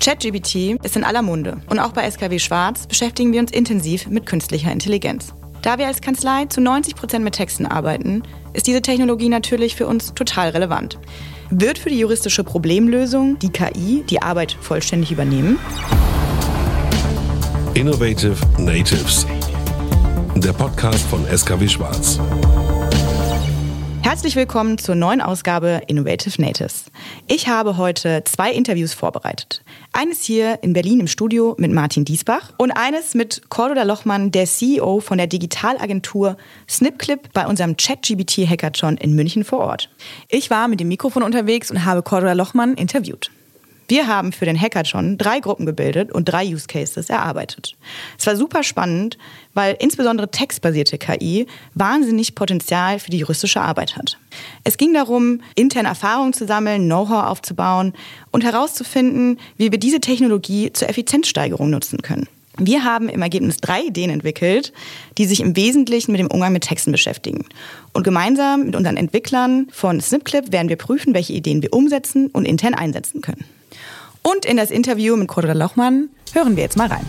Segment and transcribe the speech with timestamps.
[0.00, 4.24] ChatGPT ist in aller Munde und auch bei SKW Schwarz beschäftigen wir uns intensiv mit
[4.24, 5.34] künstlicher Intelligenz.
[5.60, 8.22] Da wir als Kanzlei zu 90 Prozent mit Texten arbeiten,
[8.54, 10.98] ist diese Technologie natürlich für uns total relevant.
[11.50, 15.58] Wird für die juristische Problemlösung die KI die Arbeit vollständig übernehmen?
[17.74, 19.26] Innovative Natives,
[20.34, 22.18] der Podcast von SKW Schwarz.
[24.10, 26.86] Herzlich willkommen zur neuen Ausgabe Innovative Natives.
[27.28, 29.62] Ich habe heute zwei Interviews vorbereitet.
[29.92, 34.46] Eines hier in Berlin im Studio mit Martin Diesbach und eines mit Cordula Lochmann, der
[34.46, 36.36] CEO von der Digitalagentur
[36.68, 39.90] Snipclip bei unserem ChatGBT Hackathon in München vor Ort.
[40.28, 43.30] Ich war mit dem Mikrofon unterwegs und habe Cordula Lochmann interviewt.
[43.90, 47.74] Wir haben für den Hackathon drei Gruppen gebildet und drei Use Cases erarbeitet.
[48.16, 49.18] Es war super spannend,
[49.52, 54.16] weil insbesondere textbasierte KI wahnsinnig Potenzial für die juristische Arbeit hat.
[54.62, 57.92] Es ging darum, interne Erfahrungen zu sammeln, Know-how aufzubauen
[58.30, 62.28] und herauszufinden, wie wir diese Technologie zur Effizienzsteigerung nutzen können.
[62.58, 64.72] Wir haben im Ergebnis drei Ideen entwickelt,
[65.18, 67.44] die sich im Wesentlichen mit dem Umgang mit Texten beschäftigen.
[67.92, 72.44] Und gemeinsam mit unseren Entwicklern von Snipclip werden wir prüfen, welche Ideen wir umsetzen und
[72.44, 73.44] intern einsetzen können.
[74.22, 77.06] Und in das Interview mit Cordula Lochmann hören wir jetzt mal rein.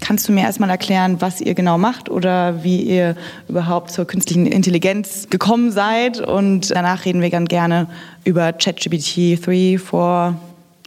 [0.00, 3.16] Kannst du mir erstmal erklären, was ihr genau macht oder wie ihr
[3.48, 6.20] überhaupt zur künstlichen Intelligenz gekommen seid?
[6.20, 7.88] Und danach reden wir ganz gerne
[8.24, 10.38] über ChatGPT 3, 4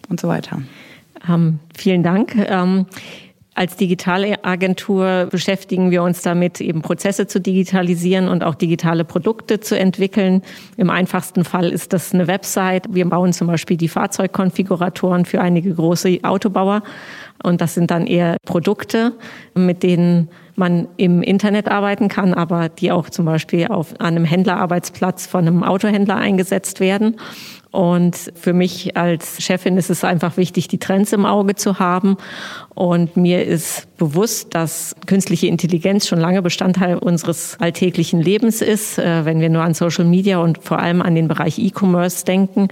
[0.10, 0.62] und so weiter.
[1.28, 2.36] Ähm, vielen Dank.
[2.36, 2.86] Ähm
[3.58, 9.60] als digitale Agentur beschäftigen wir uns damit, eben Prozesse zu digitalisieren und auch digitale Produkte
[9.60, 10.44] zu entwickeln.
[10.78, 12.86] Im einfachsten Fall ist das eine Website.
[12.94, 16.84] Wir bauen zum Beispiel die Fahrzeugkonfiguratoren für einige große Autobauer.
[17.42, 19.14] Und das sind dann eher Produkte,
[19.56, 25.28] mit denen man im Internet arbeiten kann, aber die auch zum Beispiel auf einem Händlerarbeitsplatz
[25.28, 27.18] von einem Autohändler eingesetzt werden.
[27.70, 32.18] Und für mich als Chefin ist es einfach wichtig, die Trends im Auge zu haben.
[32.74, 38.98] Und mir ist bewusst, dass künstliche Intelligenz schon lange Bestandteil unseres alltäglichen Lebens ist.
[38.98, 42.70] Äh, wenn wir nur an Social Media und vor allem an den Bereich E-Commerce denken,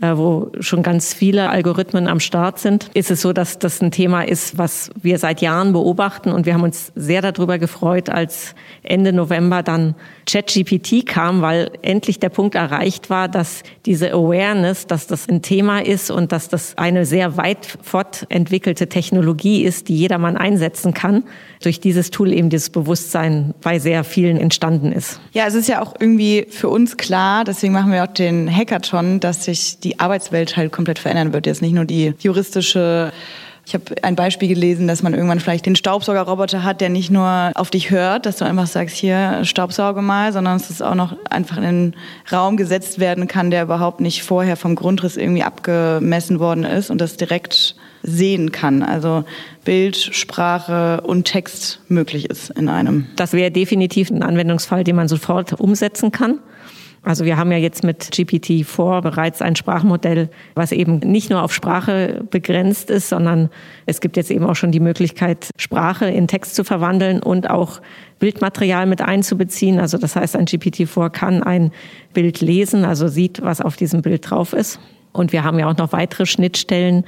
[0.00, 4.22] wo schon ganz viele Algorithmen am Start sind, ist es so, dass das ein Thema
[4.22, 6.32] ist, was wir seit Jahren beobachten.
[6.32, 9.94] Und wir haben uns sehr darüber gefreut, als Ende November dann
[10.26, 15.80] ChatGPT kam, weil endlich der Punkt erreicht war, dass diese Awareness, dass das ein Thema
[15.80, 21.24] ist und dass das eine sehr weit fortentwickelte Technologie ist, die jedermann einsetzen kann,
[21.62, 25.20] durch dieses Tool eben dieses Bewusstsein bei sehr vielen entstanden ist.
[25.32, 29.20] Ja, es ist ja auch irgendwie für uns klar, deswegen machen wir auch den Hackathon,
[29.20, 31.46] dass sich die die Arbeitswelt halt komplett verändern wird.
[31.46, 33.12] Jetzt nicht nur die juristische
[33.66, 37.52] ich habe ein Beispiel gelesen, dass man irgendwann vielleicht den Staubsaugerroboter hat, der nicht nur
[37.54, 41.14] auf dich hört, dass du einfach sagst, hier staubsauge mal, sondern dass es auch noch
[41.28, 41.96] einfach in einen
[42.32, 47.00] Raum gesetzt werden kann, der überhaupt nicht vorher vom Grundriss irgendwie abgemessen worden ist und
[47.00, 48.82] das direkt sehen kann.
[48.82, 49.24] Also
[49.64, 53.06] Bild, Sprache und Text möglich ist in einem.
[53.14, 56.40] Das wäre definitiv ein Anwendungsfall, den man sofort umsetzen kann.
[57.02, 61.54] Also wir haben ja jetzt mit GPT-4 bereits ein Sprachmodell, was eben nicht nur auf
[61.54, 63.48] Sprache begrenzt ist, sondern
[63.86, 67.80] es gibt jetzt eben auch schon die Möglichkeit, Sprache in Text zu verwandeln und auch
[68.18, 69.80] Bildmaterial mit einzubeziehen.
[69.80, 71.72] Also das heißt, ein GPT-4 kann ein
[72.12, 74.78] Bild lesen, also sieht, was auf diesem Bild drauf ist.
[75.12, 77.04] Und wir haben ja auch noch weitere Schnittstellen,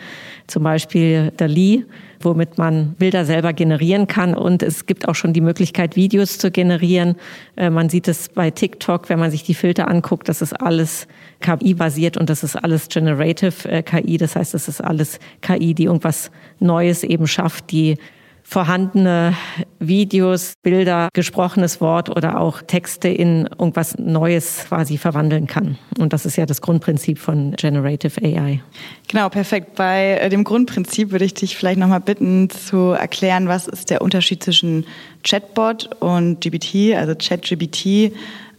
[0.46, 1.84] zum Beispiel Lee,
[2.20, 4.34] womit man Bilder selber generieren kann.
[4.34, 7.16] Und es gibt auch schon die Möglichkeit, Videos zu generieren.
[7.56, 11.06] Äh, man sieht es bei TikTok, wenn man sich die Filter anguckt, das ist alles
[11.40, 14.16] KI-basiert und das ist alles Generative äh, KI.
[14.18, 17.98] Das heißt, das ist alles KI, die irgendwas Neues eben schafft, die
[18.42, 19.34] vorhandene
[19.78, 25.78] Videos, Bilder, gesprochenes Wort oder auch Texte in irgendwas Neues quasi verwandeln kann.
[25.98, 28.60] Und das ist ja das Grundprinzip von Generative AI.
[29.08, 29.74] Genau, perfekt.
[29.76, 34.02] Bei äh, dem Grundprinzip würde ich dich vielleicht nochmal bitten zu erklären, was ist der
[34.02, 34.86] Unterschied zwischen
[35.22, 38.12] Chatbot und GPT, also ChatGPT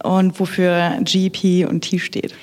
[0.04, 2.34] und wofür GP und T steht.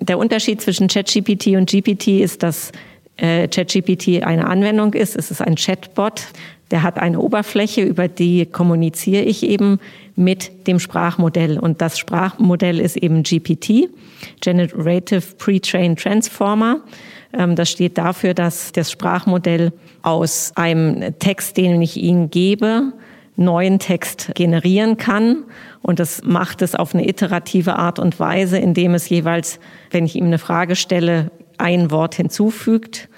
[0.00, 2.72] Der Unterschied zwischen ChatGPT und GPT ist, dass
[3.16, 5.14] äh, ChatGPT eine Anwendung ist.
[5.14, 6.22] Es ist ein Chatbot.
[6.70, 9.80] Der hat eine Oberfläche, über die kommuniziere ich eben
[10.14, 11.58] mit dem Sprachmodell.
[11.58, 13.88] Und das Sprachmodell ist eben GPT,
[14.40, 16.80] Generative Pre-Trained Transformer.
[17.32, 19.72] Ähm, das steht dafür, dass das Sprachmodell
[20.02, 22.92] aus einem Text, den ich Ihnen gebe,
[23.36, 25.44] neuen Text generieren kann.
[25.82, 29.58] Und das macht es auf eine iterative Art und Weise, indem es jeweils,
[29.90, 33.09] wenn ich ihm eine Frage stelle, ein Wort hinzufügt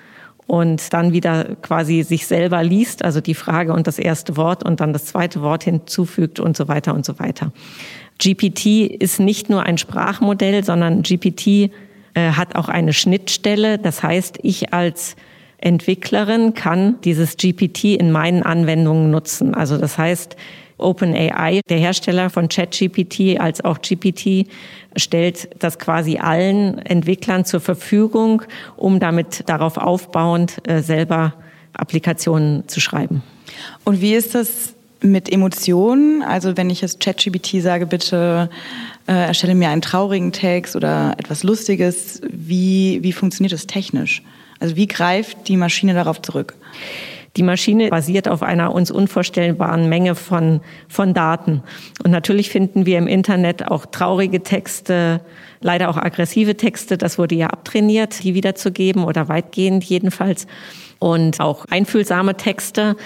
[0.52, 4.80] und dann wieder quasi sich selber liest, also die Frage und das erste Wort und
[4.80, 7.52] dann das zweite Wort hinzufügt und so weiter und so weiter.
[8.18, 13.78] GPT ist nicht nur ein Sprachmodell, sondern GPT äh, hat auch eine Schnittstelle.
[13.78, 15.16] Das heißt, ich als
[15.56, 19.54] Entwicklerin kann dieses GPT in meinen Anwendungen nutzen.
[19.54, 20.36] Also das heißt,
[20.82, 24.46] OpenAI, der Hersteller von ChatGPT als auch GPT,
[24.96, 28.42] stellt das quasi allen Entwicklern zur Verfügung,
[28.76, 31.34] um damit darauf aufbauend äh, selber
[31.72, 33.22] Applikationen zu schreiben.
[33.84, 36.22] Und wie ist das mit Emotionen?
[36.22, 38.50] Also wenn ich jetzt ChatGPT sage, bitte
[39.06, 44.22] äh, erstelle mir einen traurigen Text oder etwas Lustiges, wie, wie funktioniert das technisch?
[44.60, 46.54] Also wie greift die Maschine darauf zurück?
[47.36, 51.62] Die Maschine basiert auf einer uns unvorstellbaren Menge von, von Daten.
[52.04, 55.22] Und natürlich finden wir im Internet auch traurige Texte,
[55.60, 56.98] leider auch aggressive Texte.
[56.98, 60.46] Das wurde ja abtrainiert, die wiederzugeben oder weitgehend jedenfalls.
[60.98, 62.96] Und auch einfühlsame Texte.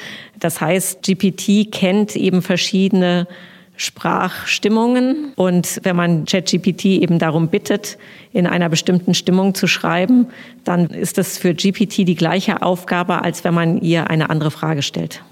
[0.41, 3.29] Das heißt, GPT kennt eben verschiedene
[3.77, 5.33] Sprachstimmungen.
[5.37, 7.99] Und wenn man ChatGPT eben darum bittet,
[8.33, 10.29] in einer bestimmten Stimmung zu schreiben,
[10.65, 14.83] dann ist das für GPT die gleiche Aufgabe, als wenn man ihr eine andere Frage
[14.83, 15.23] stellt.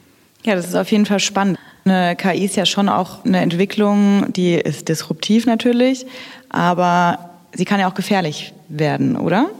[0.44, 1.58] Ja, das ist auf jeden Fall spannend.
[1.87, 6.06] Eine KI ist ja schon auch eine Entwicklung, die ist disruptiv natürlich,
[6.49, 9.50] aber sie kann ja auch gefährlich werden, oder?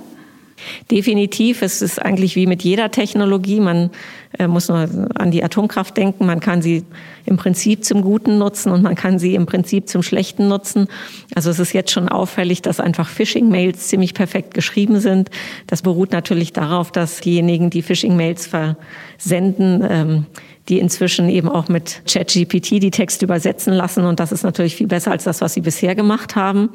[0.91, 1.63] Definitiv.
[1.63, 3.61] Es ist eigentlich wie mit jeder Technologie.
[3.61, 3.91] Man
[4.39, 6.27] äh, muss nur an die Atomkraft denken.
[6.27, 6.85] Man kann sie
[7.27, 10.89] im Prinzip zum Guten nutzen und man kann sie im Prinzip zum Schlechten nutzen.
[11.35, 15.31] Also es ist jetzt schon auffällig, dass einfach Phishing-Mails ziemlich perfekt geschrieben sind.
[15.67, 20.27] Das beruht natürlich darauf, dass diejenigen, die Phishing-Mails versenden, ähm,
[20.69, 24.05] die inzwischen eben auch mit ChatGPT die Texte übersetzen lassen.
[24.05, 26.71] Und das ist natürlich viel besser als das, was sie bisher gemacht haben.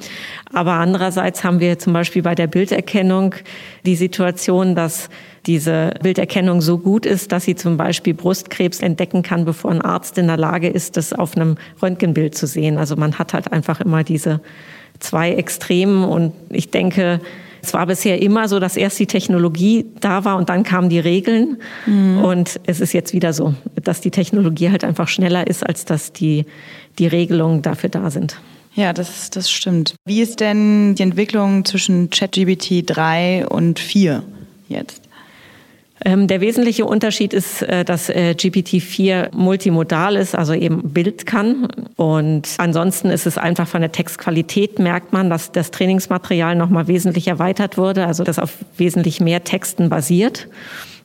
[0.53, 3.33] Aber andererseits haben wir zum Beispiel bei der Bilderkennung
[3.85, 5.09] die Situation, dass
[5.47, 10.19] diese Bilderkennung so gut ist, dass sie zum Beispiel Brustkrebs entdecken kann, bevor ein Arzt
[10.19, 12.77] in der Lage ist, das auf einem Röntgenbild zu sehen.
[12.77, 14.41] Also man hat halt einfach immer diese
[14.99, 16.03] zwei Extremen.
[16.03, 17.21] Und ich denke,
[17.61, 20.99] es war bisher immer so, dass erst die Technologie da war und dann kamen die
[20.99, 21.57] Regeln.
[21.85, 22.23] Mhm.
[22.23, 23.53] Und es ist jetzt wieder so,
[23.83, 26.45] dass die Technologie halt einfach schneller ist, als dass die,
[26.97, 28.39] die Regelungen dafür da sind.
[28.75, 29.95] Ja, das, das stimmt.
[30.05, 34.23] Wie ist denn die Entwicklung zwischen ChatGPT 3 und 4
[34.69, 35.08] jetzt?
[36.05, 41.67] Ähm, der wesentliche Unterschied ist, äh, dass äh, GPT-4 multimodal ist, also eben Bild kann.
[41.97, 47.27] Und ansonsten ist es einfach von der Textqualität merkt man, dass das Trainingsmaterial nochmal wesentlich
[47.27, 50.47] erweitert wurde, also das auf wesentlich mehr Texten basiert.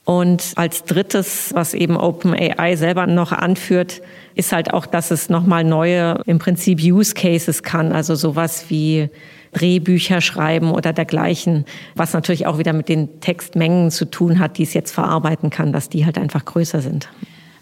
[0.05, 4.03] Und als drittes, was eben OpenAI selber noch anführt,
[4.35, 9.09] ist halt auch, dass es nochmal neue, im Prinzip Use Cases kann, also sowas wie
[9.55, 11.65] Drehbücher schreiben oder dergleichen,
[11.95, 15.73] was natürlich auch wieder mit den Textmengen zu tun hat, die es jetzt verarbeiten kann,
[15.73, 17.09] dass die halt einfach größer sind.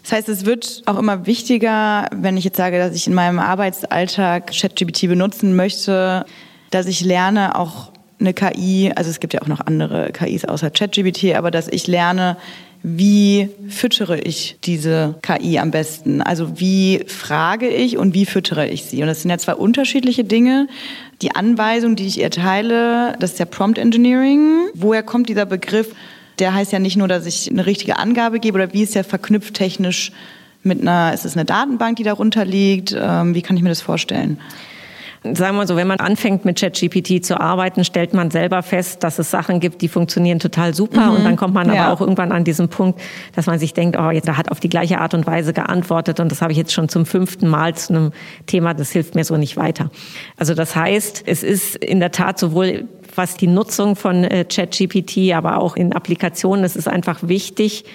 [0.01, 3.39] Das heißt, es wird auch immer wichtiger, wenn ich jetzt sage, dass ich in meinem
[3.39, 6.25] Arbeitsalltag ChatGPT benutzen möchte,
[6.71, 7.92] dass ich lerne, auch
[8.23, 11.87] eine KI, also es gibt ja auch noch andere KIs außer ChatGPT, aber dass ich
[11.87, 12.37] lerne,
[12.83, 16.21] wie füttere ich diese KI am besten?
[16.21, 19.01] Also wie frage ich und wie füttere ich sie?
[19.01, 20.67] Und das sind ja zwei unterschiedliche Dinge.
[21.21, 24.67] Die Anweisung, die ich ihr teile, das ist ja Prompt Engineering.
[24.73, 25.95] Woher kommt dieser Begriff?
[26.39, 29.05] Der heißt ja nicht nur, dass ich eine richtige Angabe gebe oder wie ist der
[29.05, 30.11] verknüpft technisch
[30.61, 32.93] mit einer, ist es eine Datenbank, die darunter liegt?
[32.99, 34.39] Ähm, wie kann ich mir das vorstellen?
[35.23, 39.19] Sagen wir so, wenn man anfängt mit ChatGPT zu arbeiten, stellt man selber fest, dass
[39.19, 41.07] es Sachen gibt, die funktionieren total super.
[41.07, 41.15] Mhm.
[41.15, 41.93] Und dann kommt man aber ja.
[41.93, 42.99] auch irgendwann an diesen Punkt,
[43.35, 46.31] dass man sich denkt, oh, jetzt, hat auf die gleiche Art und Weise geantwortet und
[46.31, 48.11] das habe ich jetzt schon zum fünften Mal zu einem
[48.47, 49.91] Thema, das hilft mir so nicht weiter.
[50.37, 55.33] Also das heißt, es ist in der Tat sowohl was die Nutzung von äh, ChatGPT,
[55.33, 57.85] aber auch in Applikationen, es ist einfach wichtig,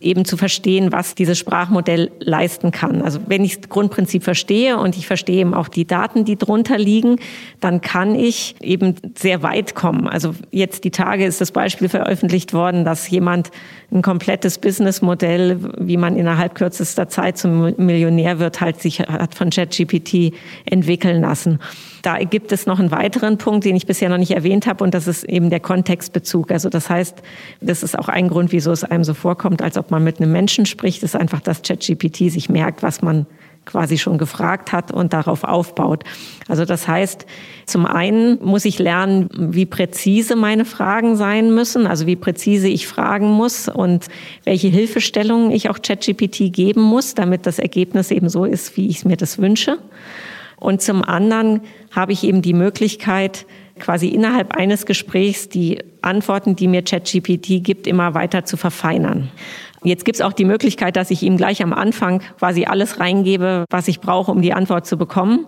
[0.00, 3.00] eben zu verstehen, was dieses Sprachmodell leisten kann.
[3.00, 6.76] Also wenn ich das Grundprinzip verstehe und ich verstehe eben auch die Daten, die drunter
[6.76, 7.16] liegen,
[7.60, 10.06] dann kann ich eben sehr weit kommen.
[10.06, 13.50] Also jetzt die Tage ist das Beispiel veröffentlicht worden, dass jemand
[13.90, 19.50] ein komplettes Businessmodell, wie man innerhalb kürzester Zeit zum Millionär wird, halt sich hat von
[19.50, 20.34] ChatGPT
[20.66, 21.58] entwickeln lassen.
[22.06, 24.94] Da gibt es noch einen weiteren Punkt, den ich bisher noch nicht erwähnt habe, und
[24.94, 26.52] das ist eben der Kontextbezug.
[26.52, 27.20] Also das heißt,
[27.60, 30.30] das ist auch ein Grund, wieso es einem so vorkommt, als ob man mit einem
[30.30, 33.26] Menschen spricht, ist einfach, dass ChatGPT sich merkt, was man
[33.64, 36.04] quasi schon gefragt hat und darauf aufbaut.
[36.46, 37.26] Also das heißt,
[37.64, 42.86] zum einen muss ich lernen, wie präzise meine Fragen sein müssen, also wie präzise ich
[42.86, 44.06] fragen muss und
[44.44, 49.04] welche Hilfestellungen ich auch ChatGPT geben muss, damit das Ergebnis eben so ist, wie ich
[49.04, 49.78] mir das wünsche.
[50.58, 51.60] Und zum anderen
[51.90, 53.46] habe ich eben die Möglichkeit,
[53.78, 59.30] quasi innerhalb eines Gesprächs die Antworten, die mir ChatGPT gibt, immer weiter zu verfeinern.
[59.82, 63.66] Jetzt gibt es auch die Möglichkeit, dass ich ihm gleich am Anfang quasi alles reingebe,
[63.70, 65.46] was ich brauche, um die Antwort zu bekommen.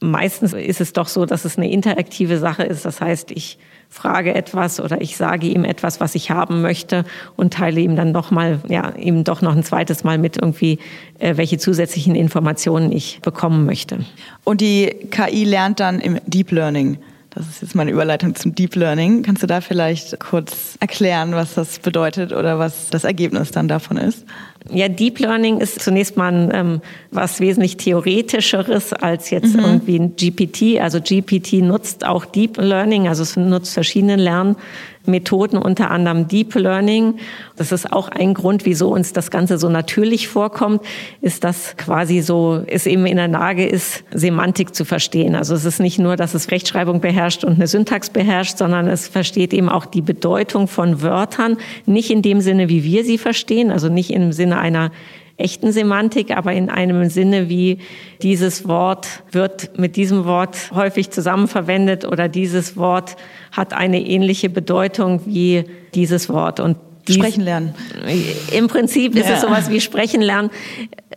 [0.00, 2.84] Meistens ist es doch so, dass es eine interaktive Sache ist.
[2.84, 7.04] Das heißt, ich frage etwas oder ich sage ihm etwas, was ich haben möchte
[7.36, 10.78] und teile ihm dann noch mal, ja, ihm doch noch ein zweites Mal mit irgendwie,
[11.18, 14.04] äh, welche zusätzlichen Informationen ich bekommen möchte.
[14.44, 16.98] Und die KI lernt dann im Deep Learning.
[17.30, 19.22] Das ist jetzt meine Überleitung zum Deep Learning.
[19.22, 23.98] Kannst du da vielleicht kurz erklären, was das bedeutet oder was das Ergebnis dann davon
[23.98, 24.24] ist?
[24.68, 26.80] Ja, Deep Learning ist zunächst mal ähm,
[27.12, 29.60] was wesentlich theoretischeres als jetzt mhm.
[29.60, 30.80] irgendwie ein GPT.
[30.80, 34.16] Also GPT nutzt auch Deep Learning, also es nutzt verschiedene
[35.04, 37.14] Lernmethoden, unter anderem Deep Learning.
[37.56, 40.82] Das ist auch ein Grund, wieso uns das Ganze so natürlich vorkommt,
[41.20, 45.34] ist, dass quasi so es eben in der Lage ist, Semantik zu verstehen.
[45.34, 49.08] Also es ist nicht nur, dass es Rechtschreibung beherrscht und eine Syntax beherrscht, sondern es
[49.08, 53.70] versteht eben auch die Bedeutung von Wörtern, nicht in dem Sinne, wie wir sie verstehen,
[53.70, 54.90] also nicht im Sinne einer
[55.40, 57.78] echten Semantik, aber in einem Sinne wie
[58.22, 63.16] dieses Wort wird mit diesem Wort häufig zusammenverwendet oder dieses Wort
[63.52, 66.60] hat eine ähnliche Bedeutung wie dieses Wort.
[66.60, 66.76] Und
[67.08, 67.74] dies, Sprechen lernen.
[68.52, 69.34] Im Prinzip ist ja.
[69.34, 70.50] es sowas wie Sprechen lernen.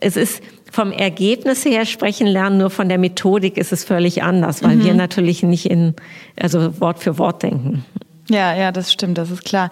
[0.00, 4.62] Es ist vom Ergebnis her sprechen lernen, nur von der Methodik ist es völlig anders,
[4.64, 4.84] weil mhm.
[4.84, 5.94] wir natürlich nicht in,
[6.36, 7.84] also Wort für Wort denken.
[8.30, 9.70] Ja, ja, das stimmt, das ist klar.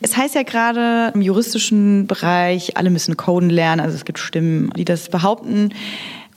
[0.00, 4.70] Es heißt ja gerade im juristischen Bereich, alle müssen coden lernen, also es gibt Stimmen,
[4.76, 5.72] die das behaupten.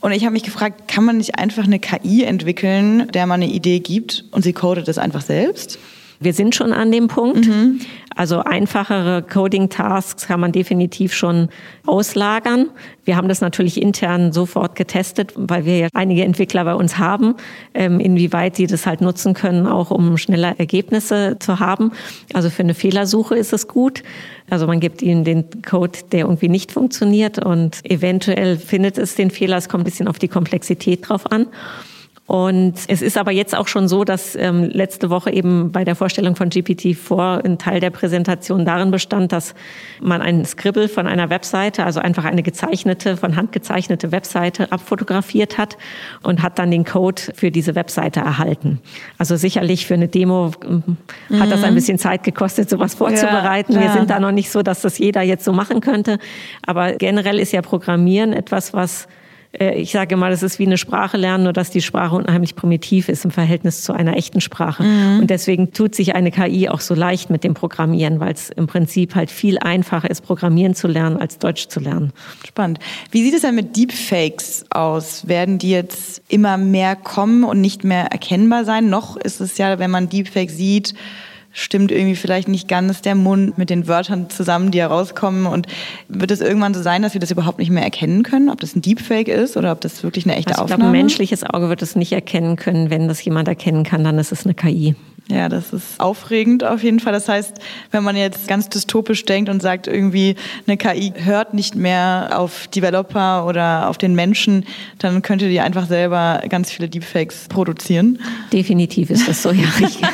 [0.00, 3.50] Und ich habe mich gefragt, kann man nicht einfach eine KI entwickeln, der man eine
[3.50, 5.78] Idee gibt und sie codet das einfach selbst?
[6.20, 7.46] Wir sind schon an dem Punkt.
[7.46, 7.80] Mhm.
[8.14, 11.50] Also einfachere Coding-Tasks kann man definitiv schon
[11.84, 12.70] auslagern.
[13.04, 17.34] Wir haben das natürlich intern sofort getestet, weil wir ja einige Entwickler bei uns haben,
[17.74, 21.92] ähm, inwieweit sie das halt nutzen können, auch um schneller Ergebnisse zu haben.
[22.32, 24.02] Also für eine Fehlersuche ist es gut.
[24.48, 29.30] Also man gibt ihnen den Code, der irgendwie nicht funktioniert und eventuell findet es den
[29.30, 29.58] Fehler.
[29.58, 31.48] Es kommt ein bisschen auf die Komplexität drauf an.
[32.26, 35.94] Und es ist aber jetzt auch schon so, dass ähm, letzte Woche eben bei der
[35.94, 39.54] Vorstellung von GPT-4 ein Teil der Präsentation darin bestand, dass
[40.00, 45.56] man einen Scribble von einer Webseite, also einfach eine gezeichnete, von Hand gezeichnete Webseite abfotografiert
[45.56, 45.78] hat
[46.24, 48.80] und hat dann den Code für diese Webseite erhalten.
[49.18, 50.96] Also sicherlich für eine Demo mhm.
[51.40, 51.74] hat das ein mhm.
[51.76, 53.74] bisschen Zeit gekostet, sowas vorzubereiten.
[53.74, 56.18] Ja, Wir sind da noch nicht so, dass das jeder jetzt so machen könnte.
[56.66, 59.06] Aber generell ist ja Programmieren etwas, was
[59.58, 63.08] ich sage mal, das ist wie eine Sprache lernen, nur dass die Sprache unheimlich primitiv
[63.08, 64.82] ist im Verhältnis zu einer echten Sprache.
[64.82, 65.20] Mhm.
[65.20, 68.66] Und deswegen tut sich eine KI auch so leicht mit dem Programmieren, weil es im
[68.66, 72.12] Prinzip halt viel einfacher ist, Programmieren zu lernen, als Deutsch zu lernen.
[72.46, 72.78] Spannend.
[73.10, 75.28] Wie sieht es denn mit Deepfakes aus?
[75.28, 78.90] Werden die jetzt immer mehr kommen und nicht mehr erkennbar sein?
[78.90, 80.94] Noch ist es ja, wenn man Deepfake sieht,
[81.56, 85.46] stimmt irgendwie vielleicht nicht ganz der Mund mit den Wörtern zusammen, die herauskommen.
[85.46, 85.66] Und
[86.08, 88.76] wird es irgendwann so sein, dass wir das überhaupt nicht mehr erkennen können, ob das
[88.76, 90.74] ein Deepfake ist oder ob das wirklich eine echte also ich Aufnahme ist?
[90.74, 92.90] Ich glaube, ein menschliches Auge wird es nicht erkennen können.
[92.90, 94.94] Wenn das jemand erkennen kann, dann ist es eine KI.
[95.28, 97.12] Ja, das ist aufregend auf jeden Fall.
[97.12, 97.54] Das heißt,
[97.90, 100.36] wenn man jetzt ganz dystopisch denkt und sagt, irgendwie
[100.68, 104.64] eine KI hört nicht mehr auf Developer oder auf den Menschen,
[105.00, 108.20] dann könnte die einfach selber ganz viele Deepfakes produzieren.
[108.52, 109.66] Definitiv ist das so, ja.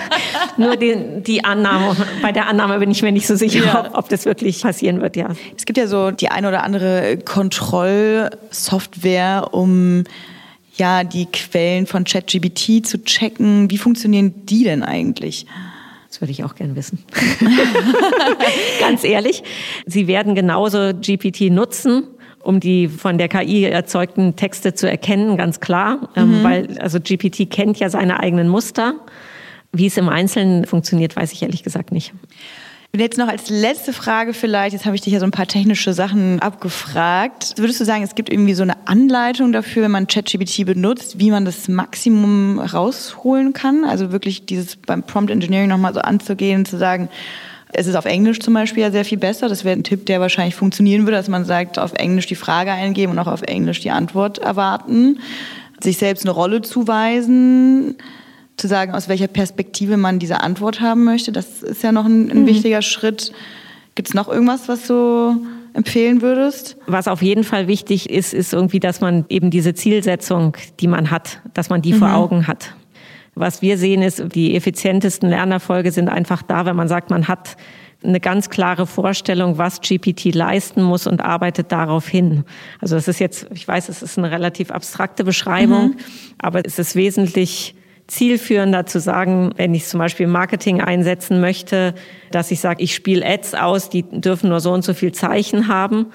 [0.56, 3.80] Nur die, die, Annahme, bei der Annahme bin ich mir nicht so sicher, ja.
[3.80, 5.28] ob, ob das wirklich passieren wird, ja.
[5.56, 10.04] Es gibt ja so die eine oder andere Kontrollsoftware, um
[10.76, 13.70] ja, die Quellen von ChatGBT zu checken.
[13.70, 15.46] Wie funktionieren die denn eigentlich?
[16.08, 17.04] Das würde ich auch gern wissen.
[18.80, 19.42] Ganz ehrlich.
[19.86, 22.04] Sie werden genauso GPT nutzen
[22.42, 26.44] um die von der KI erzeugten Texte zu erkennen, ganz klar, ähm, mhm.
[26.44, 28.94] weil also GPT kennt ja seine eigenen Muster.
[29.72, 32.12] Wie es im Einzelnen funktioniert, weiß ich ehrlich gesagt nicht.
[32.94, 35.46] Und jetzt noch als letzte Frage vielleicht, jetzt habe ich dich ja so ein paar
[35.46, 37.54] technische Sachen abgefragt.
[37.56, 41.30] Würdest du sagen, es gibt irgendwie so eine Anleitung dafür, wenn man ChatGPT benutzt, wie
[41.30, 43.86] man das Maximum rausholen kann?
[43.86, 47.08] Also wirklich dieses beim Prompt Engineering nochmal so anzugehen, zu sagen,
[47.72, 49.48] es ist auf Englisch zum Beispiel ja sehr viel besser.
[49.48, 52.72] Das wäre ein Tipp, der wahrscheinlich funktionieren würde, dass man sagt, auf Englisch die Frage
[52.72, 55.18] eingeben und auch auf Englisch die Antwort erwarten.
[55.82, 57.96] Sich selbst eine Rolle zuweisen
[58.56, 61.32] zu sagen, aus welcher Perspektive man diese Antwort haben möchte.
[61.32, 62.46] Das ist ja noch ein, ein mhm.
[62.46, 63.32] wichtiger Schritt.
[63.94, 65.44] Gibt es noch irgendwas, was du
[65.74, 66.76] empfehlen würdest?
[66.86, 71.10] Was auf jeden Fall wichtig ist, ist irgendwie, dass man eben diese Zielsetzung, die man
[71.10, 71.98] hat, dass man die mhm.
[71.98, 72.74] vor Augen hat.
[73.34, 77.56] Was wir sehen ist, die effizientesten Lernerfolge sind einfach da, wenn man sagt, man hat
[78.04, 82.44] eine ganz klare Vorstellung, was GPT leisten muss und arbeitet darauf hin.
[82.80, 85.96] Also das ist jetzt, ich weiß, es ist eine relativ abstrakte Beschreibung, mhm.
[86.38, 87.74] aber es ist wesentlich
[88.06, 91.94] zielführender zu sagen, wenn ich zum Beispiel Marketing einsetzen möchte,
[92.30, 95.68] dass ich sage, ich spiele Ads aus, die dürfen nur so und so viel Zeichen
[95.68, 96.06] haben,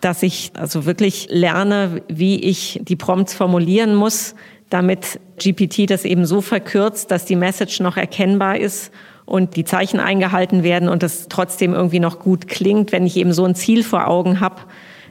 [0.00, 4.34] dass ich also wirklich lerne, wie ich die Prompts formulieren muss,
[4.68, 8.92] damit GPT das eben so verkürzt, dass die Message noch erkennbar ist
[9.24, 13.32] und die Zeichen eingehalten werden und es trotzdem irgendwie noch gut klingt, wenn ich eben
[13.32, 14.62] so ein Ziel vor Augen habe,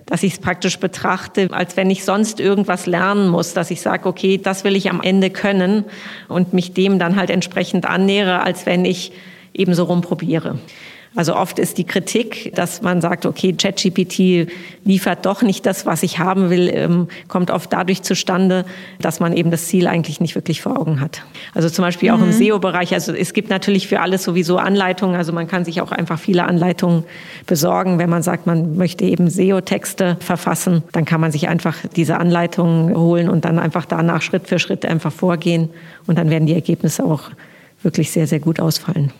[0.06, 4.08] dass ich es praktisch betrachte, als wenn ich sonst irgendwas lernen muss, dass ich sage,
[4.08, 5.86] okay, das will ich am Ende können
[6.28, 9.12] und mich dem dann halt entsprechend annähere, als wenn ich
[9.54, 10.60] eben so rumprobiere.
[11.16, 14.52] Also oft ist die Kritik, dass man sagt, okay, ChatGPT
[14.84, 18.66] liefert doch nicht das, was ich haben will, ähm, kommt oft dadurch zustande,
[19.00, 21.24] dass man eben das Ziel eigentlich nicht wirklich vor Augen hat.
[21.54, 22.26] Also zum Beispiel auch mhm.
[22.26, 22.94] im SEO-Bereich.
[22.94, 25.16] Also es gibt natürlich für alles sowieso Anleitungen.
[25.16, 27.06] Also man kann sich auch einfach viele Anleitungen
[27.48, 27.98] besorgen.
[27.98, 32.96] Wenn man sagt, man möchte eben SEO-Texte verfassen, dann kann man sich einfach diese Anleitungen
[32.96, 35.70] holen und dann einfach danach Schritt für Schritt einfach vorgehen.
[36.08, 37.32] Und dann werden die Ergebnisse auch
[37.84, 39.12] wirklich sehr, sehr gut ausfallen.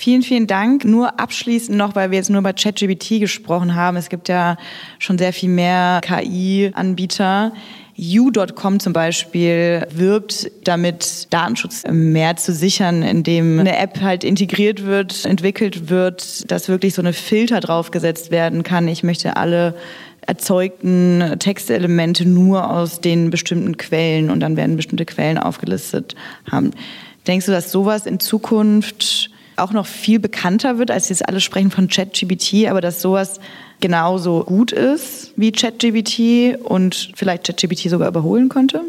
[0.00, 0.86] Vielen, vielen Dank.
[0.86, 3.98] Nur abschließend noch, weil wir jetzt nur über ChatGPT gesprochen haben.
[3.98, 4.56] Es gibt ja
[4.98, 7.52] schon sehr viel mehr KI-Anbieter.
[7.98, 15.26] U.com zum Beispiel wirbt damit, Datenschutz mehr zu sichern, indem eine App halt integriert wird,
[15.26, 18.88] entwickelt wird, dass wirklich so eine Filter draufgesetzt werden kann.
[18.88, 19.74] Ich möchte alle
[20.22, 26.14] erzeugten Textelemente nur aus den bestimmten Quellen und dann werden bestimmte Quellen aufgelistet
[26.50, 26.70] haben.
[27.26, 31.70] Denkst du, dass sowas in Zukunft auch noch viel bekannter wird, als jetzt alle sprechen
[31.70, 33.40] von ChatGPT, aber dass sowas
[33.80, 38.82] genauso gut ist wie ChatGPT und vielleicht ChatGPT sogar überholen könnte?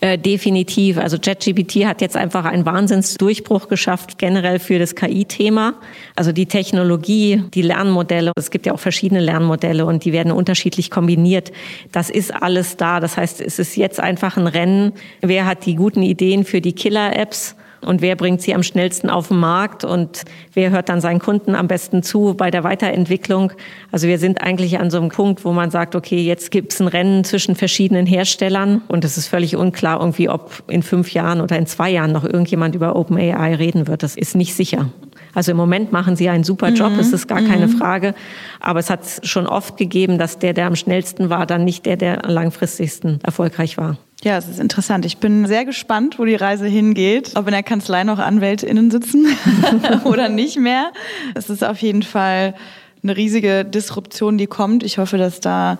[0.00, 0.98] Äh, definitiv.
[0.98, 5.74] Also ChatGPT hat jetzt einfach einen Wahnsinnsdurchbruch geschafft, generell für das KI-Thema.
[6.16, 10.90] Also die Technologie, die Lernmodelle, es gibt ja auch verschiedene Lernmodelle und die werden unterschiedlich
[10.90, 11.52] kombiniert.
[11.92, 13.00] Das ist alles da.
[13.00, 14.92] Das heißt, es ist jetzt einfach ein Rennen.
[15.20, 17.56] Wer hat die guten Ideen für die Killer-Apps?
[17.80, 20.22] Und wer bringt sie am schnellsten auf den Markt und
[20.54, 23.52] wer hört dann seinen Kunden am besten zu bei der Weiterentwicklung.
[23.92, 26.80] Also wir sind eigentlich an so einem Punkt, wo man sagt, okay, jetzt gibt es
[26.80, 31.40] ein Rennen zwischen verschiedenen Herstellern und es ist völlig unklar irgendwie, ob in fünf Jahren
[31.40, 34.02] oder in zwei Jahren noch irgendjemand über OpenAI reden wird.
[34.02, 34.90] Das ist nicht sicher.
[35.34, 36.98] Also im Moment machen sie einen super Job, mhm.
[36.98, 37.78] das ist gar keine mhm.
[37.78, 38.14] Frage.
[38.60, 41.96] Aber es hat schon oft gegeben, dass der, der am schnellsten war, dann nicht der,
[41.96, 43.98] der am langfristigsten erfolgreich war.
[44.24, 45.06] Ja, es ist interessant.
[45.06, 47.32] Ich bin sehr gespannt, wo die Reise hingeht.
[47.36, 49.26] Ob in der Kanzlei noch AnwältInnen sitzen
[50.04, 50.92] oder nicht mehr.
[51.34, 52.54] Es ist auf jeden Fall
[53.02, 54.82] eine riesige Disruption, die kommt.
[54.82, 55.78] Ich hoffe, dass da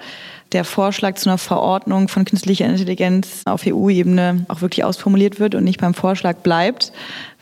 [0.52, 5.64] der Vorschlag zu einer Verordnung von künstlicher Intelligenz auf EU-Ebene auch wirklich ausformuliert wird und
[5.64, 6.92] nicht beim Vorschlag bleibt.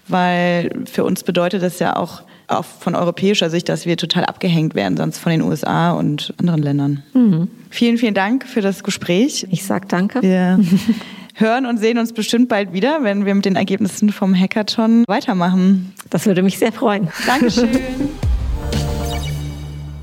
[0.09, 4.75] Weil für uns bedeutet das ja auch auch von europäischer Sicht, dass wir total abgehängt
[4.75, 7.03] werden, sonst von den USA und anderen Ländern.
[7.13, 7.49] Mhm.
[7.71, 9.47] Vielen, vielen Dank für das Gespräch.
[9.51, 10.23] Ich sag danke.
[10.23, 10.61] Wir
[11.35, 15.93] hören und sehen uns bestimmt bald wieder, wenn wir mit den Ergebnissen vom Hackathon weitermachen.
[16.11, 17.09] Das würde mich sehr freuen.
[17.27, 17.69] Dankeschön.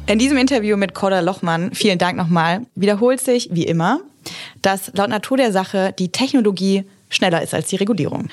[0.05, 4.01] In diesem Interview mit Corda Lochmann, vielen Dank nochmal, wiederholt sich, wie immer,
[4.61, 8.27] dass laut Natur der Sache die Technologie schneller ist als die Regulierung.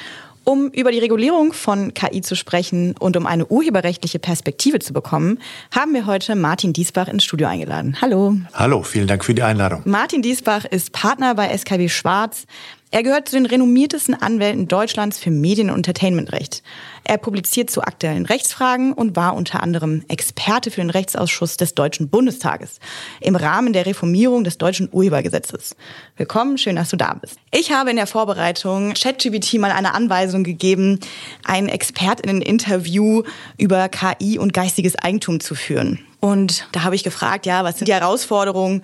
[0.44, 5.38] Um über die Regulierung von KI zu sprechen und um eine urheberrechtliche Perspektive zu bekommen,
[5.70, 7.96] haben wir heute Martin Diesbach ins Studio eingeladen.
[8.00, 8.36] Hallo.
[8.54, 9.82] Hallo, vielen Dank für die Einladung.
[9.84, 12.46] Martin Diesbach ist Partner bei SKW Schwarz.
[12.92, 16.64] Er gehört zu den renommiertesten Anwälten Deutschlands für Medien- und Entertainmentrecht.
[17.04, 22.08] Er publiziert zu aktuellen Rechtsfragen und war unter anderem Experte für den Rechtsausschuss des Deutschen
[22.08, 22.80] Bundestages
[23.20, 25.76] im Rahmen der Reformierung des deutschen Urhebergesetzes.
[26.16, 27.38] Willkommen, schön, dass du da bist.
[27.52, 30.98] Ich habe in der Vorbereitung ChatGPT mal eine Anweisung gegeben,
[31.44, 33.22] ein Expertinnen-Interview
[33.56, 36.00] über KI und geistiges Eigentum zu führen.
[36.18, 38.82] Und da habe ich gefragt, ja, was sind die Herausforderungen,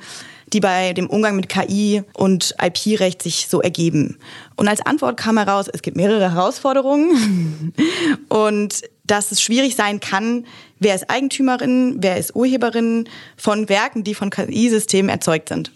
[0.53, 4.19] die bei dem Umgang mit KI und IP-Recht sich so ergeben.
[4.55, 7.73] Und als Antwort kam heraus, es gibt mehrere Herausforderungen
[8.29, 10.47] und dass es schwierig sein kann,
[10.79, 15.73] wer ist Eigentümerin, wer ist Urheberin von Werken, die von KI-Systemen erzeugt sind.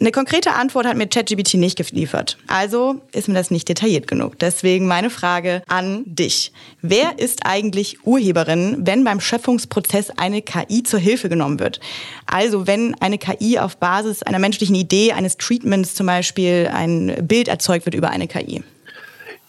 [0.00, 2.38] Eine konkrete Antwort hat mir ChatGPT nicht geliefert.
[2.46, 4.38] Also ist mir das nicht detailliert genug.
[4.38, 6.52] Deswegen meine Frage an dich.
[6.80, 11.80] Wer ist eigentlich Urheberin, wenn beim Schöpfungsprozess eine KI zur Hilfe genommen wird?
[12.24, 17.48] Also wenn eine KI auf Basis einer menschlichen Idee, eines Treatments zum Beispiel, ein Bild
[17.48, 18.62] erzeugt wird über eine KI?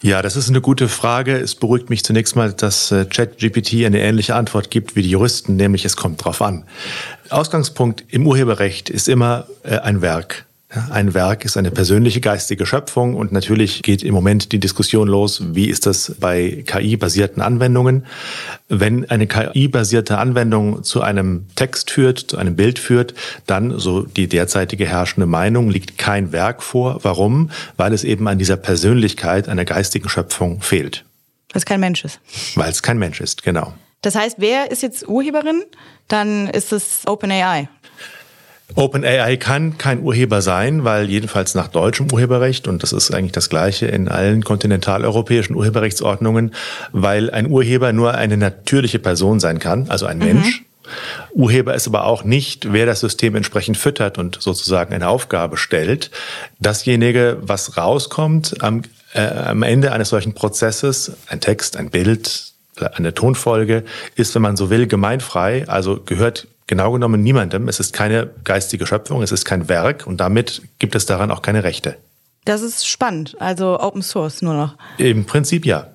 [0.03, 1.37] Ja, das ist eine gute Frage.
[1.37, 5.55] Es beruhigt mich zunächst mal, dass äh, ChatGPT eine ähnliche Antwort gibt wie die Juristen,
[5.55, 6.65] nämlich es kommt drauf an.
[7.29, 10.45] Ausgangspunkt im Urheberrecht ist immer äh, ein Werk.
[10.89, 15.43] Ein Werk ist eine persönliche geistige Schöpfung und natürlich geht im Moment die Diskussion los,
[15.53, 18.05] wie ist das bei KI-basierten Anwendungen.
[18.69, 23.13] Wenn eine KI-basierte Anwendung zu einem Text führt, zu einem Bild führt,
[23.47, 26.99] dann, so die derzeitige herrschende Meinung, liegt kein Werk vor.
[27.03, 27.51] Warum?
[27.75, 31.03] Weil es eben an dieser Persönlichkeit einer geistigen Schöpfung fehlt.
[31.51, 32.21] Weil es kein Mensch ist.
[32.55, 33.73] Weil es kein Mensch ist, genau.
[34.01, 35.63] Das heißt, wer ist jetzt Urheberin?
[36.07, 37.67] Dann ist es OpenAI.
[38.75, 43.49] OpenAI kann kein Urheber sein, weil jedenfalls nach deutschem Urheberrecht, und das ist eigentlich das
[43.49, 46.53] gleiche in allen kontinentaleuropäischen Urheberrechtsordnungen,
[46.91, 50.25] weil ein Urheber nur eine natürliche Person sein kann, also ein mhm.
[50.25, 50.63] Mensch.
[51.33, 56.11] Urheber ist aber auch nicht, wer das System entsprechend füttert und sozusagen eine Aufgabe stellt.
[56.59, 58.81] Dasjenige, was rauskommt am,
[59.13, 62.51] äh, am Ende eines solchen Prozesses, ein Text, ein Bild,
[62.93, 63.83] eine Tonfolge,
[64.15, 67.67] ist, wenn man so will, gemeinfrei, also gehört genau genommen niemandem.
[67.67, 71.41] Es ist keine geistige Schöpfung, es ist kein Werk und damit gibt es daran auch
[71.41, 71.97] keine Rechte.
[72.45, 74.77] Das ist spannend, also Open Source nur noch.
[74.97, 75.87] Im Prinzip ja.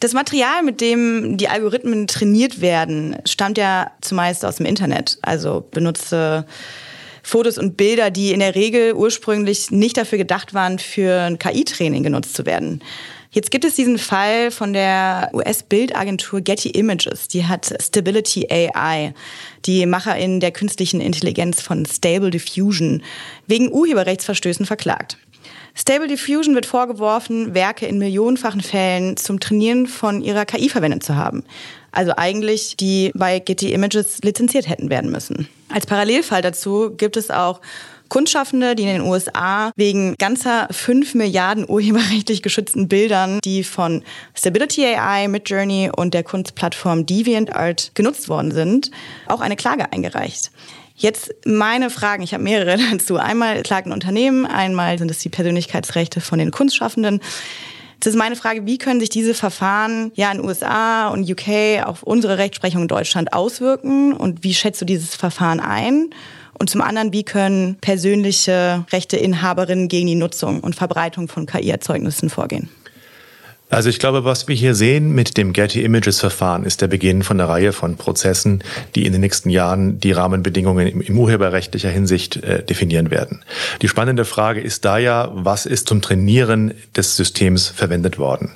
[0.00, 5.18] Das Material, mit dem die Algorithmen trainiert werden, stammt ja zumeist aus dem Internet.
[5.20, 6.46] Also benutze
[7.22, 12.02] Fotos und Bilder, die in der Regel ursprünglich nicht dafür gedacht waren, für ein KI-Training
[12.02, 12.82] genutzt zu werden.
[13.34, 17.26] Jetzt gibt es diesen Fall von der US-Bildagentur Getty Images.
[17.26, 19.12] Die hat Stability AI,
[19.66, 23.02] die Macherin der künstlichen Intelligenz von Stable Diffusion,
[23.48, 25.18] wegen Urheberrechtsverstößen verklagt.
[25.74, 31.16] Stable Diffusion wird vorgeworfen, Werke in millionenfachen Fällen zum Trainieren von ihrer KI verwendet zu
[31.16, 31.42] haben.
[31.90, 35.48] Also eigentlich, die bei Getty Images lizenziert hätten werden müssen.
[35.70, 37.60] Als Parallelfall dazu gibt es auch
[38.14, 44.04] Kunstschaffende, die in den USA wegen ganzer 5 Milliarden urheberrechtlich geschützten Bildern, die von
[44.36, 48.92] Stability AI, Midjourney und der Kunstplattform DeviantArt genutzt worden sind,
[49.26, 50.52] auch eine Klage eingereicht.
[50.94, 53.16] Jetzt meine Fragen, ich habe mehrere dazu.
[53.16, 57.18] Einmal klagt ein Unternehmen, einmal sind es die Persönlichkeitsrechte von den Kunstschaffenden.
[57.94, 62.04] Jetzt ist meine Frage, wie können sich diese Verfahren ja in USA und UK auf
[62.04, 66.10] unsere Rechtsprechung in Deutschland auswirken und wie schätzt du dieses Verfahren ein?
[66.58, 72.68] Und zum anderen, wie können persönliche Rechteinhaberinnen gegen die Nutzung und Verbreitung von KI-Erzeugnissen vorgehen?
[73.70, 77.24] Also ich glaube, was wir hier sehen mit dem Getty Images Verfahren ist der Beginn
[77.24, 78.62] von einer Reihe von Prozessen,
[78.94, 83.42] die in den nächsten Jahren die Rahmenbedingungen im, urheberrechtlicher Hinsicht äh, definieren werden.
[83.82, 88.52] Die spannende Frage ist da ja, was ist zum Trainieren des Systems verwendet worden?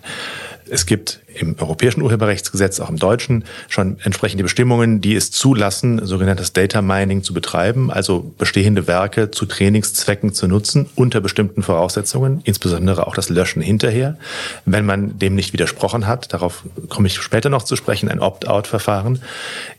[0.71, 6.53] Es gibt im europäischen Urheberrechtsgesetz, auch im deutschen, schon entsprechende Bestimmungen, die es zulassen, sogenanntes
[6.53, 13.07] Data Mining zu betreiben, also bestehende Werke zu Trainingszwecken zu nutzen, unter bestimmten Voraussetzungen, insbesondere
[13.07, 14.17] auch das Löschen hinterher.
[14.65, 19.21] Wenn man dem nicht widersprochen hat, darauf komme ich später noch zu sprechen, ein Opt-out-Verfahren.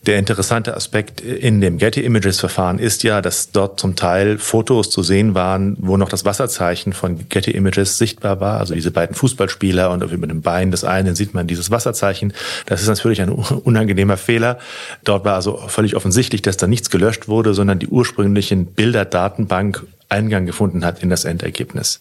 [0.06, 4.90] Der interessante Aspekt in dem Getty Images Verfahren ist ja, dass dort zum Teil Fotos
[4.90, 9.16] zu sehen waren, wo noch das Wasserzeichen von Getty Images sichtbar war, also diese beiden
[9.16, 12.34] Fußballspieler und über dem Bein des einen sieht man dieses Wasserzeichen.
[12.66, 13.30] Das ist natürlich ein
[13.64, 14.60] unangenehmer Fehler.
[15.04, 20.48] Dort war also völlig offensichtlich, dass da nichts gelöscht wurde, sondern die ursprünglichen Bilderdatenbank Eingang
[20.48, 22.00] gefunden hat in das Endergebnis.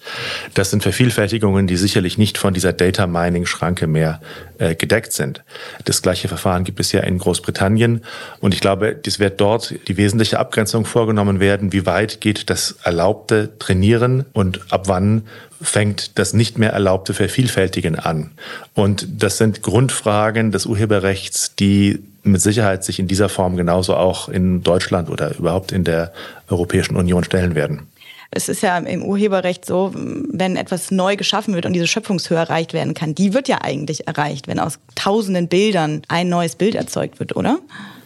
[0.55, 4.21] Das sind Vervielfältigungen, die sicherlich nicht von dieser Data Mining Schranke mehr
[4.59, 5.44] äh, gedeckt sind.
[5.85, 8.03] Das gleiche Verfahren gibt es ja in Großbritannien
[8.40, 12.77] und ich glaube, dies wird dort die wesentliche Abgrenzung vorgenommen werden, wie weit geht das
[12.83, 15.23] erlaubte Trainieren und ab wann
[15.61, 18.31] fängt das nicht mehr erlaubte Vervielfältigen an.
[18.75, 24.29] Und das sind Grundfragen des Urheberrechts, die mit Sicherheit sich in dieser Form genauso auch
[24.29, 26.12] in Deutschland oder überhaupt in der
[26.49, 27.88] Europäischen Union stellen werden.
[28.31, 32.75] Es ist ja im Urheberrecht so, wenn etwas neu geschaffen wird und diese Schöpfungshöhe erreicht
[32.75, 37.21] werden kann, die wird ja eigentlich erreicht, wenn aus tausenden Bildern ein neues Bild erzeugt
[37.21, 37.59] wird, oder?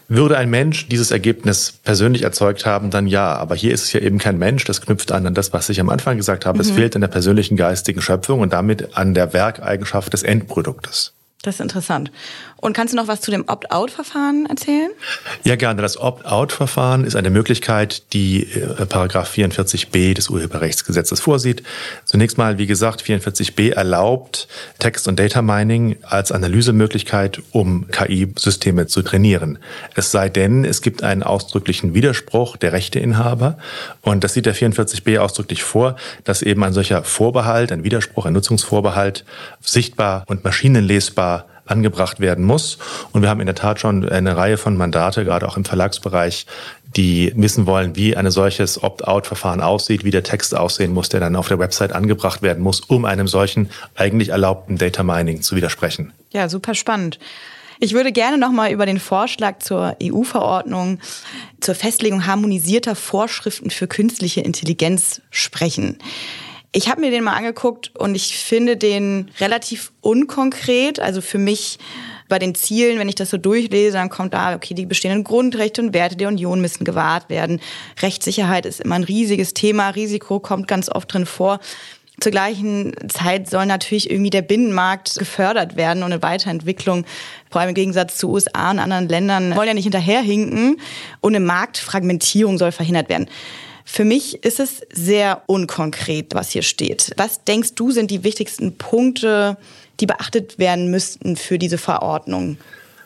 [0.09, 3.35] Würde ein Mensch dieses Ergebnis persönlich erzeugt haben, dann ja.
[3.35, 4.65] Aber hier ist es ja eben kein Mensch.
[4.65, 6.59] Das knüpft an an das, was ich am Anfang gesagt habe.
[6.59, 6.61] Mhm.
[6.61, 11.15] Es fehlt an der persönlichen geistigen Schöpfung und damit an der Werkeigenschaft des Endproduktes.
[11.43, 12.13] Das ist interessant.
[12.59, 14.93] Und kannst du noch was zu dem Opt-out-Verfahren erzählen?
[15.43, 15.83] Ja, gerne.
[15.83, 21.65] Das Opt-out-Verfahren ist eine Möglichkeit, die äh, Paragraph 44b des Urheberrechtsgesetzes vorsieht.
[22.05, 24.47] Zunächst mal, wie gesagt, 44b erlaubt
[24.79, 29.59] Text- und Data Mining als Analysemöglichkeit, um KI-Systeme zu trainieren.
[29.97, 33.59] Es sei denn, es gibt einen ausdrücklichen Widerspruch der Rechteinhaber.
[34.01, 38.33] Und das sieht der 44b ausdrücklich vor, dass eben ein solcher Vorbehalt, ein Widerspruch, ein
[38.33, 39.25] Nutzungsvorbehalt
[39.61, 41.32] sichtbar und maschinenlesbar
[41.73, 42.79] angebracht werden muss.
[43.13, 46.47] Und wir haben in der Tat schon eine Reihe von Mandate, gerade auch im Verlagsbereich,
[46.95, 51.35] die wissen wollen, wie ein solches Opt-out-Verfahren aussieht, wie der Text aussehen muss, der dann
[51.35, 56.13] auf der Website angebracht werden muss, um einem solchen eigentlich erlaubten Data Mining zu widersprechen.
[56.33, 57.19] Ja, super spannend.
[57.81, 61.01] Ich würde gerne noch mal über den Vorschlag zur EU-Verordnung
[61.61, 65.99] zur Festlegung harmonisierter Vorschriften für künstliche Intelligenz sprechen.
[66.75, 71.01] Ich habe mir den mal angeguckt und ich finde den relativ unkonkret.
[71.01, 71.79] Also für mich
[72.31, 75.83] bei den Zielen, wenn ich das so durchlese, dann kommt da, okay, die bestehenden Grundrechte
[75.83, 77.61] und Werte der Union müssen gewahrt werden.
[78.01, 79.91] Rechtssicherheit ist immer ein riesiges Thema.
[79.91, 81.61] Risiko kommt ganz oft drin vor.
[82.21, 87.05] Zur gleichen Zeit soll natürlich irgendwie der Binnenmarkt gefördert werden und eine Weiterentwicklung,
[87.51, 90.81] vor allem im Gegensatz zu USA und anderen Ländern, wollen ja nicht hinterherhinken
[91.21, 93.29] und eine Marktfragmentierung soll verhindert werden.
[93.85, 97.13] Für mich ist es sehr unkonkret, was hier steht.
[97.17, 99.57] Was denkst du sind die wichtigsten Punkte,
[100.01, 102.57] die beachtet werden müssten für diese Verordnung?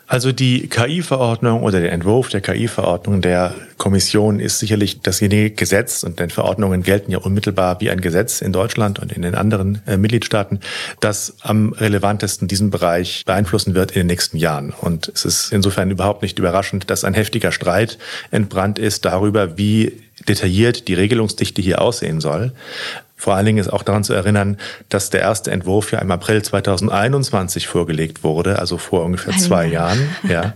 [0.09, 6.21] Also die KI-Verordnung oder der Entwurf der KI-Verordnung der Kommission ist sicherlich dasjenige Gesetz und
[6.21, 9.97] denn Verordnungen gelten ja unmittelbar wie ein Gesetz in Deutschland und in den anderen äh,
[9.97, 10.61] Mitgliedstaaten,
[11.01, 14.73] das am relevantesten diesen Bereich beeinflussen wird in den nächsten Jahren.
[14.81, 17.99] Und es ist insofern überhaupt nicht überraschend, dass ein heftiger Streit
[18.31, 19.93] entbrannt ist darüber, wie
[20.29, 22.53] detailliert die Regelungsdichte hier aussehen soll.
[23.19, 24.59] Vor allen Dingen ist auch daran zu erinnern,
[24.91, 29.99] dass der erste Entwurf ja im April 2021 vorgelegt wurde, also vor ungefähr zwei Jahren.
[30.29, 30.55] Ja.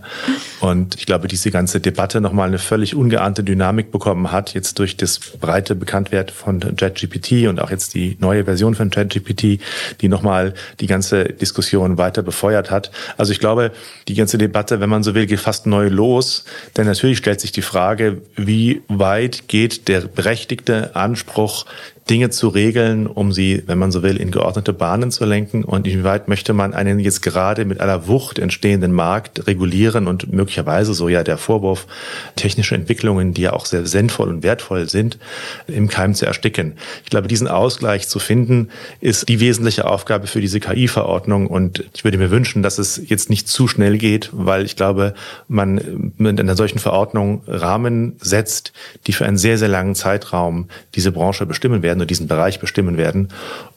[0.59, 4.95] Und ich glaube, diese ganze Debatte nochmal eine völlig ungeahnte Dynamik bekommen hat, jetzt durch
[4.95, 9.59] das breite Bekanntwerden von JetGPT und auch jetzt die neue Version von JetGPT,
[10.01, 12.91] die nochmal die ganze Diskussion weiter befeuert hat.
[13.17, 13.71] Also ich glaube,
[14.07, 16.45] die ganze Debatte, wenn man so will, geht fast neu los.
[16.77, 21.65] Denn natürlich stellt sich die Frage, wie weit geht der berechtigte Anspruch
[22.09, 25.63] Dinge zu regeln, um sie, wenn man so will, in geordnete Bahnen zu lenken?
[25.63, 30.93] Und inwieweit möchte man einen jetzt gerade mit aller Wucht entstehenden Markt regulieren und möglicherweise
[30.93, 31.87] so ja der Vorwurf,
[32.35, 35.19] technische Entwicklungen, die ja auch sehr sinnvoll und wertvoll sind,
[35.67, 36.73] im Keim zu ersticken?
[37.03, 41.47] Ich glaube, diesen Ausgleich zu finden, ist die wesentliche Aufgabe für diese KI-Verordnung.
[41.47, 45.13] Und ich würde mir wünschen, dass es jetzt nicht zu schnell geht, weil ich glaube,
[45.47, 48.73] man mit einer solchen Verordnung Rahmen setzt,
[49.07, 52.59] die für einen sehr, sehr langen Zeitraum diese Branche bestimmen werden werden und diesen Bereich
[52.59, 53.27] bestimmen werden.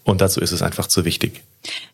[0.04, 1.42] Und dazu ist es einfach zu wichtig.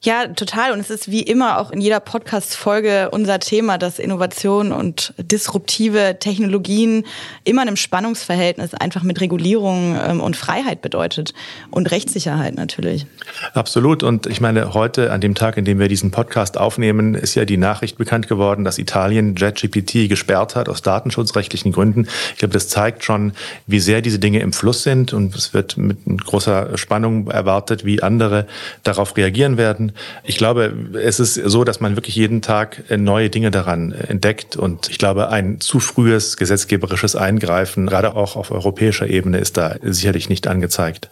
[0.03, 0.73] Ja, total.
[0.73, 6.17] Und es ist wie immer auch in jeder Podcast-Folge unser Thema, dass Innovation und disruptive
[6.19, 7.07] Technologien
[7.45, 11.35] immer einem Spannungsverhältnis einfach mit Regulierung ähm, und Freiheit bedeutet.
[11.71, 13.07] Und Rechtssicherheit natürlich.
[13.55, 14.03] Absolut.
[14.03, 17.45] Und ich meine, heute, an dem Tag, in dem wir diesen Podcast aufnehmen, ist ja
[17.45, 22.09] die Nachricht bekannt geworden, dass Italien JetGPT gesperrt hat aus datenschutzrechtlichen Gründen.
[22.33, 23.35] Ich glaube, das zeigt schon,
[23.69, 25.13] wie sehr diese Dinge im Fluss sind.
[25.13, 28.47] Und es wird mit großer Spannung erwartet, wie andere
[28.83, 29.93] darauf reagieren werden.
[30.25, 34.57] Ich glaube, es ist so, dass man wirklich jeden Tag neue Dinge daran entdeckt.
[34.57, 39.77] Und ich glaube, ein zu frühes gesetzgeberisches Eingreifen, gerade auch auf europäischer Ebene, ist da
[39.83, 41.11] sicherlich nicht angezeigt.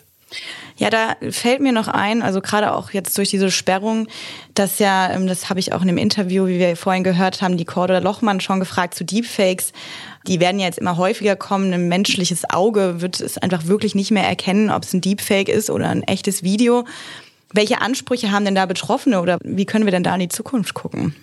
[0.77, 4.07] Ja, da fällt mir noch ein, also gerade auch jetzt durch diese Sperrung,
[4.55, 7.57] dass ja, ähm, das habe ich auch in dem Interview, wie wir vorhin gehört haben,
[7.57, 9.73] die Cordula Lochmann schon gefragt zu Deepfakes.
[10.29, 11.73] Die werden ja jetzt immer häufiger kommen.
[11.73, 15.71] Ein menschliches Auge wird es einfach wirklich nicht mehr erkennen, ob es ein Deepfake ist
[15.71, 16.85] oder ein echtes Video.
[17.53, 20.75] Welche Ansprüche haben denn da Betroffene oder wie können wir denn da in die Zukunft
[20.75, 21.15] gucken?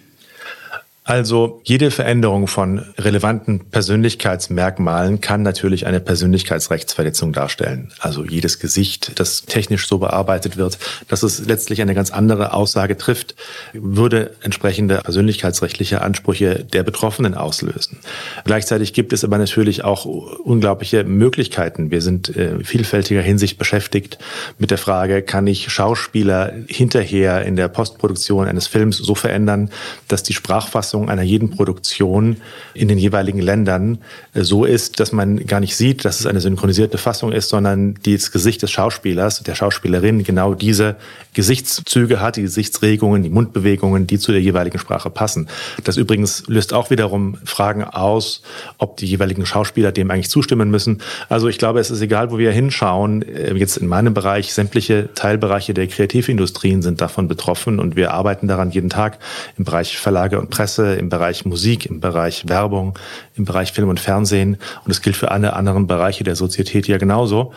[1.07, 7.93] Also jede Veränderung von relevanten Persönlichkeitsmerkmalen kann natürlich eine Persönlichkeitsrechtsverletzung darstellen.
[7.99, 12.97] Also jedes Gesicht, das technisch so bearbeitet wird, dass es letztlich eine ganz andere Aussage
[12.97, 13.35] trifft,
[13.73, 17.99] würde entsprechende persönlichkeitsrechtliche Ansprüche der Betroffenen auslösen.
[18.43, 21.91] Gleichzeitig gibt es aber natürlich auch unglaubliche Möglichkeiten.
[21.91, 24.17] Wir sind äh, vielfältiger Hinsicht beschäftigt
[24.57, 29.69] mit der Frage, kann ich Schauspieler hinterher in der Postproduktion eines Films so verändern,
[30.07, 32.38] dass die Sprachfassung Fassung einer jeden Produktion
[32.73, 33.97] in den jeweiligen Ländern
[34.34, 37.95] äh, so ist, dass man gar nicht sieht, dass es eine synchronisierte Fassung ist, sondern
[38.05, 40.95] das Gesicht des Schauspielers, der Schauspielerin genau diese
[41.34, 45.49] Gesichtszüge hat, die Gesichtsregungen, die Mundbewegungen, die zu der jeweiligen Sprache passen.
[45.84, 48.41] Das übrigens löst auch wiederum Fragen aus,
[48.77, 51.01] ob die jeweiligen Schauspieler dem eigentlich zustimmen müssen.
[51.27, 53.21] Also ich glaube, es ist egal, wo wir hinschauen.
[53.21, 58.47] Äh, jetzt in meinem Bereich, sämtliche Teilbereiche der Kreativindustrien sind davon betroffen und wir arbeiten
[58.47, 59.19] daran jeden Tag
[59.58, 62.98] im Bereich Verlage und Presse, im Bereich Musik, im Bereich Werbung,
[63.36, 64.58] im Bereich Film und Fernsehen.
[64.86, 67.54] Und es gilt für alle anderen Bereiche der Sozietät ja genauso.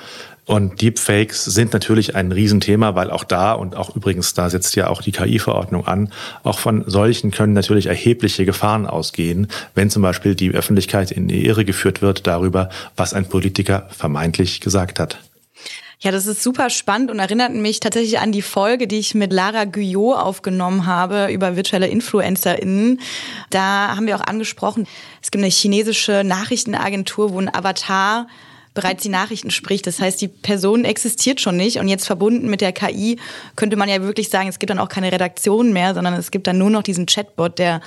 [0.49, 4.88] Und Deepfakes sind natürlich ein Riesenthema, weil auch da und auch übrigens, da setzt ja
[4.88, 6.11] auch die KI-Verordnung an,
[6.43, 11.45] auch von solchen können natürlich erhebliche Gefahren ausgehen, wenn zum Beispiel die Öffentlichkeit in die
[11.45, 15.19] Irre geführt wird darüber, was ein Politiker vermeintlich gesagt hat.
[16.00, 19.32] Ja, das ist super spannend und erinnert mich tatsächlich an die Folge, die ich mit
[19.32, 23.00] Lara Guyot aufgenommen habe über virtuelle InfluencerInnen.
[23.50, 24.87] Da haben wir auch angesprochen,
[25.20, 28.28] es gibt eine chinesische Nachrichtenagentur, wo ein Avatar
[28.74, 29.88] bereits die Nachrichten spricht.
[29.88, 31.78] Das heißt, die Person existiert schon nicht.
[31.78, 33.18] Und jetzt verbunden mit der KI
[33.56, 36.46] könnte man ja wirklich sagen, es gibt dann auch keine Redaktion mehr, sondern es gibt
[36.46, 37.80] dann nur noch diesen Chatbot, der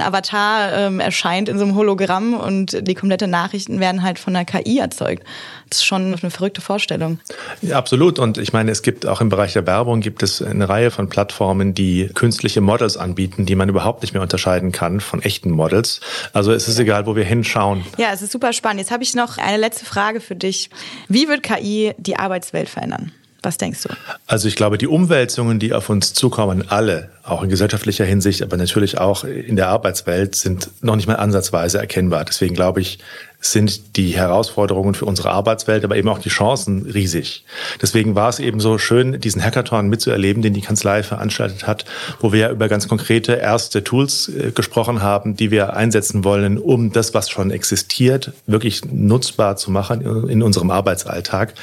[0.00, 4.34] ein Avatar ähm, erscheint in so einem Hologramm und die komplette Nachrichten werden halt von
[4.34, 5.24] der KI erzeugt.
[5.68, 7.20] Das ist schon eine verrückte Vorstellung.
[7.62, 8.18] Ja, absolut.
[8.18, 11.08] Und ich meine, es gibt auch im Bereich der Werbung gibt es eine Reihe von
[11.08, 16.00] Plattformen, die künstliche Models anbieten, die man überhaupt nicht mehr unterscheiden kann von echten Models.
[16.32, 17.84] Also es ist egal, wo wir hinschauen.
[17.98, 18.80] Ja, es ist super spannend.
[18.80, 20.70] Jetzt habe ich noch eine letzte Frage für dich.
[21.08, 23.12] Wie wird KI die Arbeitswelt verändern?
[23.42, 23.88] Was denkst du?
[24.26, 28.56] Also ich glaube, die Umwälzungen, die auf uns zukommen, alle auch in gesellschaftlicher Hinsicht, aber
[28.56, 32.24] natürlich auch in der Arbeitswelt, sind noch nicht mal ansatzweise erkennbar.
[32.24, 32.98] Deswegen glaube ich,
[33.40, 37.44] sind die Herausforderungen für unsere Arbeitswelt, aber eben auch die Chancen riesig.
[37.80, 41.86] Deswegen war es eben so schön, diesen Hackathon mitzuerleben, den die Kanzlei veranstaltet hat,
[42.20, 46.92] wo wir über ganz konkrete erste Tools äh, gesprochen haben, die wir einsetzen wollen, um
[46.92, 51.54] das, was schon existiert, wirklich nutzbar zu machen in unserem Arbeitsalltag.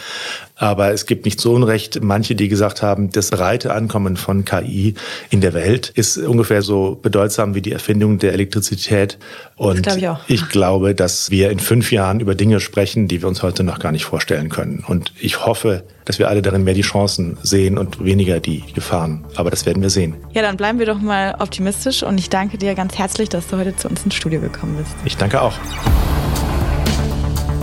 [0.55, 4.95] Aber es gibt nicht so Unrecht manche, die gesagt haben, das breite Ankommen von KI
[5.29, 9.17] in der Welt ist ungefähr so bedeutsam wie die Erfindung der Elektrizität.
[9.57, 10.19] Und das ich, auch.
[10.27, 13.79] ich glaube, dass wir in fünf Jahren über Dinge sprechen, die wir uns heute noch
[13.79, 14.85] gar nicht vorstellen können.
[14.87, 19.25] Und ich hoffe, dass wir alle darin mehr die Chancen sehen und weniger die Gefahren.
[19.35, 20.15] Aber das werden wir sehen.
[20.33, 23.57] Ja, dann bleiben wir doch mal optimistisch und ich danke dir ganz herzlich, dass du
[23.57, 24.95] heute zu uns ins Studio gekommen bist.
[25.03, 25.53] Ich danke auch.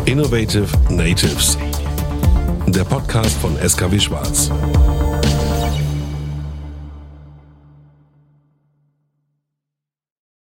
[0.05, 1.57] Innovative Natives
[2.75, 4.51] der Podcast von SKW Schwarz.